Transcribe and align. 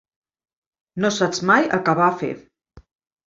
No 1.03 1.11
saps 1.17 1.43
mai 1.49 1.69
el 1.77 1.83
que 1.89 1.95
va 2.01 2.07
a 2.09 2.17
fer. 2.23 2.31